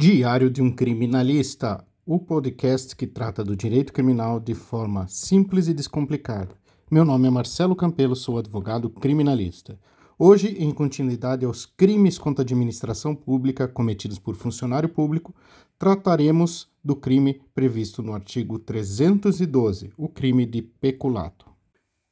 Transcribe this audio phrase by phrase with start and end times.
[0.00, 5.74] Diário de um Criminalista, o podcast que trata do direito criminal de forma simples e
[5.74, 6.56] descomplicada.
[6.90, 9.78] Meu nome é Marcelo Campelo, sou advogado criminalista.
[10.18, 15.34] Hoje, em continuidade aos crimes contra a administração pública cometidos por funcionário público,
[15.78, 21.44] trataremos do crime previsto no artigo 312, o crime de peculato.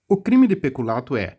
[0.07, 1.39] O crime de peculato é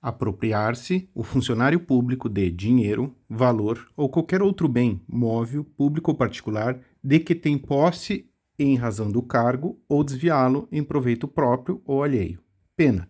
[0.00, 6.80] apropriar-se o funcionário público de dinheiro, valor ou qualquer outro bem, móvel, público ou particular,
[7.02, 8.26] de que tem posse
[8.58, 12.40] em razão do cargo ou desviá-lo em proveito próprio ou alheio.
[12.76, 13.08] Pena: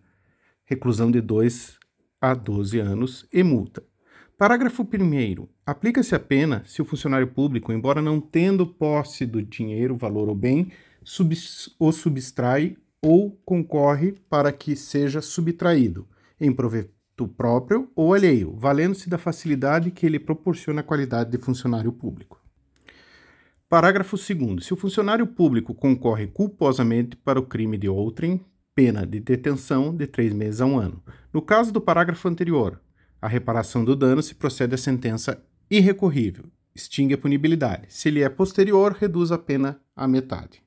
[0.65, 1.77] reclusão de 2
[2.19, 3.83] a 12 anos e multa.
[4.37, 5.47] Parágrafo 1.
[5.65, 10.35] Aplica-se a pena se o funcionário público, embora não tendo posse do dinheiro, valor ou
[10.35, 10.71] bem,
[11.03, 16.07] subs o subtrai ou concorre para que seja subtraído
[16.41, 21.93] em proveito próprio ou alheio, valendo-se da facilidade que ele proporciona à qualidade de funcionário
[21.93, 22.41] público.
[23.69, 24.65] Parágrafo 2.
[24.65, 28.43] Se o funcionário público concorre culposamente para o crime de outrem,
[28.73, 31.01] pena de detenção de três meses a um ano.
[31.31, 32.81] No caso do parágrafo anterior,
[33.21, 37.85] a reparação do dano se procede à sentença irrecorrível, extingue a punibilidade.
[37.89, 40.63] Se ele é posterior, reduz a pena à metade.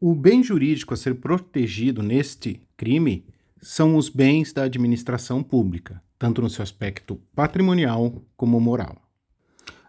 [0.00, 3.26] O bem jurídico a ser protegido neste crime
[3.64, 8.96] são os bens da administração pública, tanto no seu aspecto patrimonial como moral.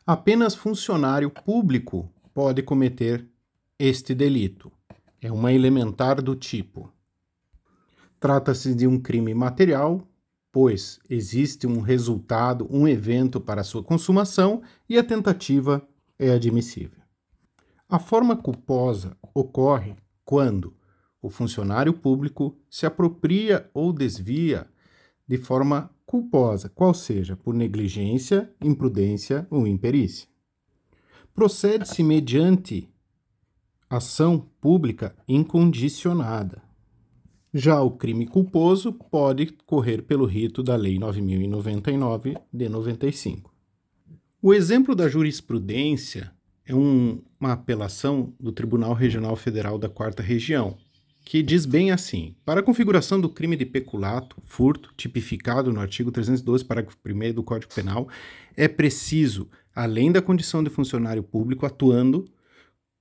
[0.07, 3.27] Apenas funcionário público pode cometer
[3.77, 4.71] este delito.
[5.21, 6.89] É uma elementar do tipo.
[8.17, 10.07] Trata-se de um crime material,
[10.53, 15.85] pois existe um resultado, um evento para sua consumação e a tentativa
[16.17, 17.03] é admissível.
[17.89, 20.73] A forma culposa ocorre quando
[21.25, 24.67] o funcionário público se apropria ou desvia
[25.27, 30.27] de forma culposa, qual seja por negligência, imprudência ou imperícia.
[31.33, 32.87] Procede-se mediante
[33.89, 36.61] ação pública incondicionada.
[37.51, 43.51] Já o crime culposo pode correr pelo rito da Lei 9099 de 95.
[44.41, 46.31] O exemplo da jurisprudência
[46.67, 50.77] é um, uma apelação do Tribunal Regional Federal da Quarta Região,
[51.25, 56.11] que diz bem assim: para a configuração do crime de peculato, furto, tipificado no artigo
[56.11, 58.07] 312, parágrafo 1 do Código Penal,
[58.55, 62.25] é preciso, além da condição de funcionário público atuando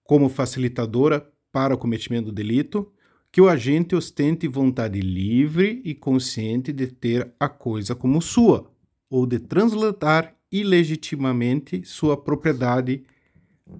[0.02, 2.90] como facilitadora para o cometimento do delito,
[3.30, 8.70] que o agente ostente vontade livre e consciente de ter a coisa como sua,
[9.10, 13.04] ou de translatar ilegitimamente sua propriedade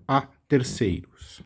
[0.06, 1.42] a terceiros.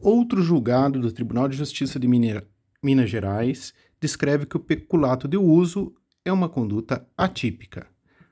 [0.00, 5.92] Outro julgado do Tribunal de Justiça de Minas Gerais descreve que o peculato de uso
[6.24, 7.84] é uma conduta atípica.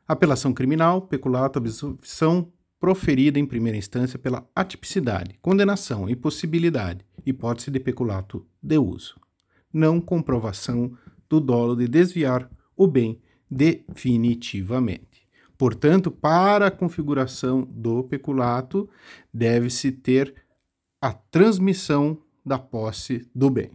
[0.06, 8.47] Apelação criminal, peculato, absolvição proferida em primeira instância pela atipicidade, condenação, impossibilidade, hipótese de peculato
[8.62, 9.16] de uso.
[9.72, 10.97] Não comprovação
[11.28, 15.27] do dolo de desviar o bem definitivamente.
[15.59, 18.88] Portanto, para a configuração do peculato,
[19.34, 20.33] deve-se ter
[21.06, 23.70] a transmissão da posse do bem.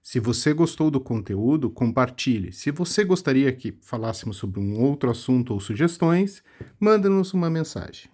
[0.00, 2.52] Se você gostou do conteúdo, compartilhe.
[2.52, 6.44] Se você gostaria que falássemos sobre um outro assunto ou sugestões,
[6.78, 8.13] mande-nos uma mensagem.